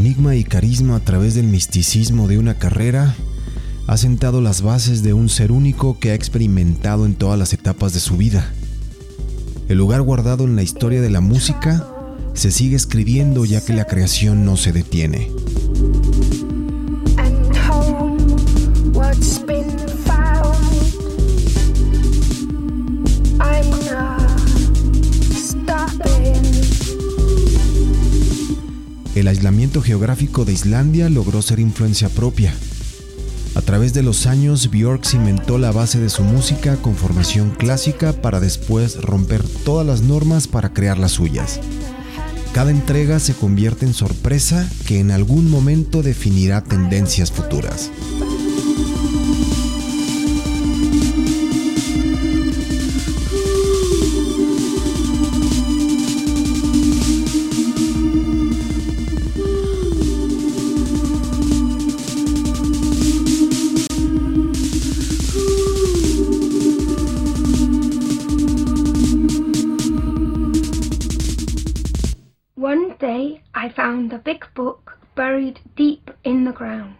enigma 0.00 0.34
y 0.34 0.44
carisma 0.44 0.96
a 0.96 1.00
través 1.00 1.34
del 1.34 1.46
misticismo 1.46 2.26
de 2.26 2.38
una 2.38 2.54
carrera 2.54 3.14
ha 3.86 3.98
sentado 3.98 4.40
las 4.40 4.62
bases 4.62 5.02
de 5.02 5.12
un 5.12 5.28
ser 5.28 5.52
único 5.52 5.98
que 5.98 6.10
ha 6.10 6.14
experimentado 6.14 7.04
en 7.04 7.14
todas 7.14 7.38
las 7.38 7.52
etapas 7.52 7.92
de 7.92 8.00
su 8.00 8.16
vida. 8.16 8.50
El 9.68 9.76
lugar 9.76 10.00
guardado 10.00 10.44
en 10.44 10.56
la 10.56 10.62
historia 10.62 11.02
de 11.02 11.10
la 11.10 11.20
música 11.20 11.86
se 12.32 12.50
sigue 12.50 12.76
escribiendo 12.76 13.44
ya 13.44 13.62
que 13.62 13.74
la 13.74 13.84
creación 13.84 14.42
no 14.42 14.56
se 14.56 14.72
detiene. 14.72 15.30
El 29.14 29.26
aislamiento 29.26 29.82
geográfico 29.82 30.44
de 30.44 30.52
Islandia 30.52 31.10
logró 31.10 31.42
ser 31.42 31.58
influencia 31.58 32.08
propia. 32.08 32.54
A 33.56 33.60
través 33.60 33.92
de 33.92 34.04
los 34.04 34.26
años, 34.26 34.70
Björk 34.70 35.04
cimentó 35.04 35.58
la 35.58 35.72
base 35.72 35.98
de 35.98 36.08
su 36.08 36.22
música 36.22 36.76
con 36.76 36.94
formación 36.94 37.50
clásica 37.50 38.12
para 38.12 38.38
después 38.38 39.02
romper 39.02 39.42
todas 39.64 39.84
las 39.84 40.02
normas 40.02 40.46
para 40.46 40.72
crear 40.72 40.98
las 40.98 41.12
suyas. 41.12 41.58
Cada 42.54 42.70
entrega 42.70 43.18
se 43.18 43.34
convierte 43.34 43.84
en 43.84 43.94
sorpresa 43.94 44.68
que 44.86 45.00
en 45.00 45.10
algún 45.10 45.50
momento 45.50 46.02
definirá 46.02 46.62
tendencias 46.62 47.32
futuras. 47.32 47.90
Found 73.70 74.12
a 74.12 74.18
big 74.18 74.44
book 74.54 74.98
buried 75.14 75.60
deep 75.76 76.10
in 76.24 76.44
the 76.44 76.52
ground. 76.52 76.96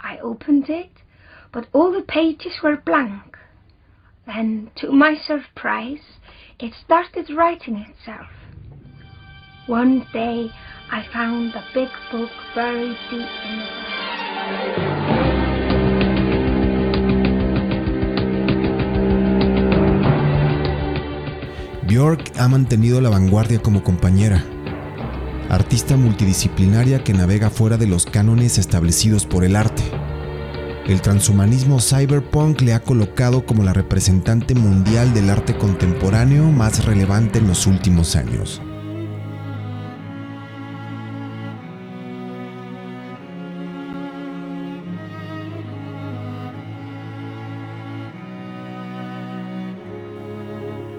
I 0.00 0.18
opened 0.18 0.68
it, 0.68 0.90
but 1.52 1.68
all 1.72 1.92
the 1.92 2.02
pages 2.02 2.60
were 2.62 2.76
blank. 2.76 3.36
Then, 4.26 4.70
to 4.76 4.92
my 4.92 5.16
surprise, 5.16 6.18
it 6.58 6.74
started 6.84 7.30
writing 7.30 7.76
itself. 7.76 8.28
One 9.66 10.06
day, 10.12 10.50
I 10.90 11.06
found 11.12 11.54
a 11.54 11.64
big 11.74 11.88
book 12.10 12.30
buried 12.54 12.96
deep 13.10 13.28
in 13.44 13.58
the 13.58 13.64
ground. 13.64 14.98
Björk 21.88 22.36
ha 22.38 22.48
mantenido 22.48 23.00
la 23.00 23.08
vanguardia 23.08 23.60
como 23.62 23.82
compañera. 23.82 24.44
Artista 25.48 25.96
multidisciplinaria 25.96 27.02
que 27.02 27.14
navega 27.14 27.50
fuera 27.50 27.76
de 27.76 27.86
los 27.86 28.06
cánones 28.06 28.58
establecidos 28.58 29.26
por 29.26 29.44
el 29.44 29.56
arte. 29.56 29.82
El 30.86 31.00
transhumanismo 31.02 31.80
cyberpunk 31.80 32.60
le 32.62 32.72
ha 32.74 32.80
colocado 32.80 33.44
como 33.44 33.62
la 33.62 33.72
representante 33.72 34.54
mundial 34.54 35.12
del 35.12 35.30
arte 35.30 35.56
contemporáneo 35.56 36.44
más 36.44 36.84
relevante 36.84 37.38
en 37.38 37.48
los 37.48 37.66
últimos 37.66 38.16
años. 38.16 38.62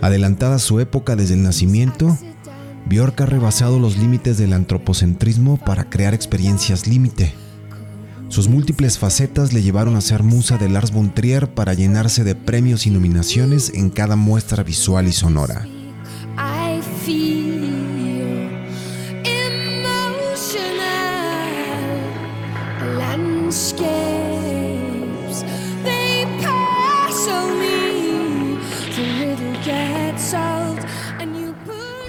Adelantada 0.00 0.58
su 0.58 0.80
época 0.80 1.14
desde 1.14 1.34
el 1.34 1.44
nacimiento, 1.44 2.18
Bjork 2.92 3.22
ha 3.22 3.24
rebasado 3.24 3.78
los 3.78 3.96
límites 3.96 4.36
del 4.36 4.52
antropocentrismo 4.52 5.56
para 5.56 5.88
crear 5.88 6.12
experiencias 6.12 6.86
límite. 6.86 7.32
Sus 8.28 8.48
múltiples 8.48 8.98
facetas 8.98 9.54
le 9.54 9.62
llevaron 9.62 9.96
a 9.96 10.02
ser 10.02 10.22
musa 10.22 10.58
de 10.58 10.68
Lars 10.68 10.92
von 10.92 11.14
Trier 11.14 11.48
para 11.48 11.72
llenarse 11.72 12.22
de 12.22 12.34
premios 12.34 12.86
y 12.86 12.90
nominaciones 12.90 13.72
en 13.72 13.88
cada 13.88 14.16
muestra 14.16 14.62
visual 14.62 15.08
y 15.08 15.12
sonora. 15.12 15.66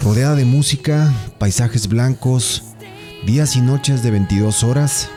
Rodeada 0.04 0.36
de 0.36 0.44
música, 0.44 1.14
paisajes 1.40 1.88
blancos, 1.88 2.64
días 3.26 3.56
y 3.56 3.62
noches 3.62 4.04
de 4.04 4.12
22 4.12 4.64
horas, 4.64 5.08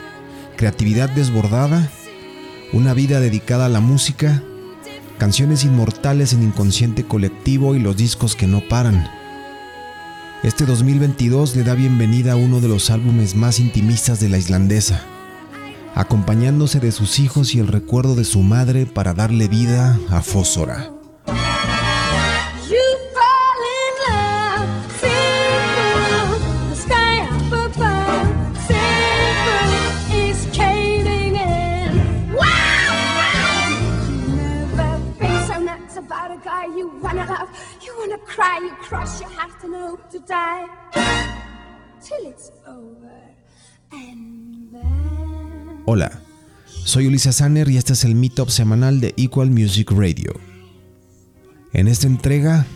creatividad 0.57 1.11
desbordada, 1.11 1.91
una 2.73 2.95
vida 2.95 3.19
dedicada 3.19 3.67
a 3.67 3.69
la 3.69 3.81
música, 3.81 4.45
canciones 5.19 5.65
inmortales 5.65 6.33
en 6.33 6.45
inconsciente 6.45 7.05
colectivo 7.05 7.75
y 7.75 7.81
los 7.81 7.97
discos 7.97 8.37
que 8.37 8.47
no 8.47 8.61
paran. 8.61 9.11
Este 10.45 10.65
2022 10.67 11.57
le 11.57 11.65
da 11.65 11.75
bienvenida 11.75 12.33
a 12.33 12.37
uno 12.37 12.61
de 12.61 12.69
los 12.69 12.91
álbumes 12.91 13.35
más 13.35 13.59
intimistas 13.59 14.21
de 14.21 14.29
la 14.29 14.39
islandesa, 14.39 15.03
acompañándose 15.97 16.79
de 16.79 16.93
sus 16.93 17.19
hijos 17.19 17.57
y 17.57 17.59
el 17.59 17.67
recuerdo 17.67 18.15
de 18.15 18.25
su 18.25 18.43
madre 18.43 18.87
para 18.87 19.15
darle 19.15 19.49
vida 19.49 19.99
a 20.11 20.23
Fósora. 20.23 20.96
Hola, 45.87 46.21
soy 46.85 47.07
Ulises 47.07 47.37
Sanner 47.37 47.69
y 47.69 47.77
este 47.77 47.93
es 47.93 48.05
el 48.05 48.15
Meetup 48.15 48.49
semanal 48.49 49.01
de 49.01 49.15
Equal 49.17 49.51
Music 49.51 49.91
Radio. 49.93 50.35
En 51.73 51.89
esta 51.89 52.07
entrega, 52.07 52.67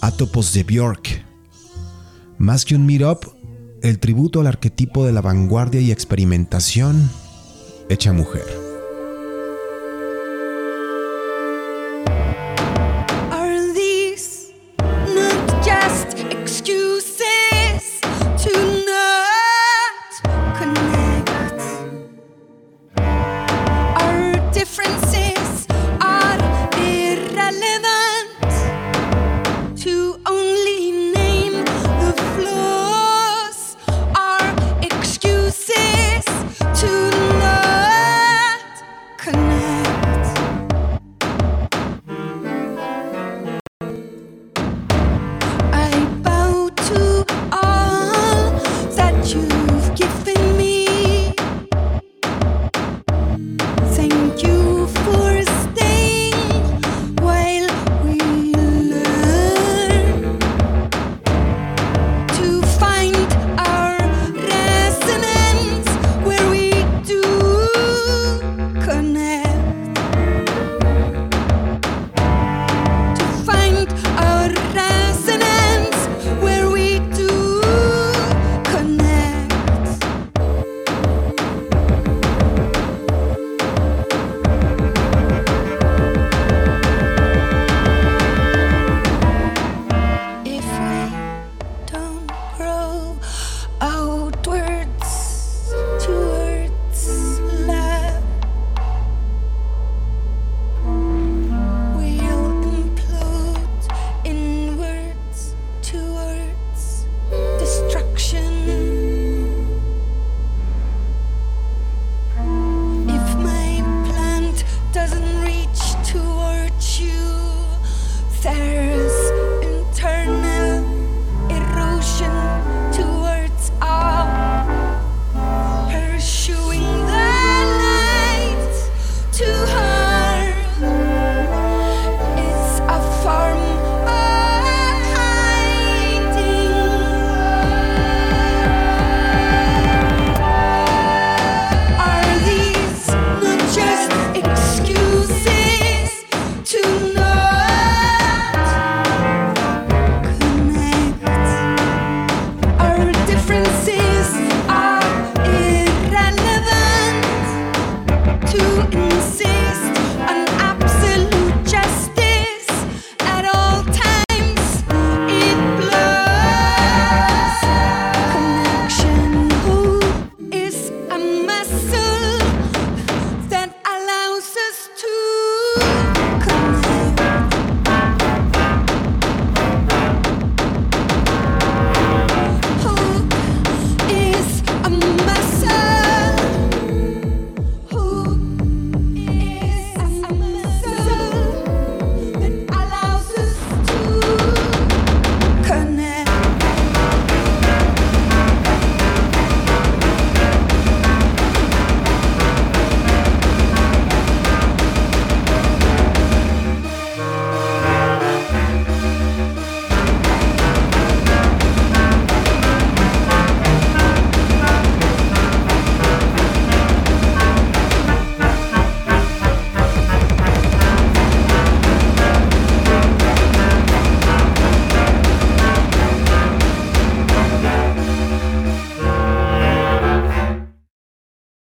Atopos 0.00 0.52
de 0.52 0.64
Björk. 0.64 1.24
Más 2.38 2.64
que 2.64 2.74
un 2.74 2.86
Meetup, 2.86 3.24
el 3.82 3.98
tributo 3.98 4.40
al 4.40 4.46
arquetipo 4.46 5.04
de 5.04 5.12
la 5.12 5.20
vanguardia 5.20 5.80
y 5.80 5.90
experimentación 5.90 7.10
hecha 7.88 8.12
mujer. 8.12 8.59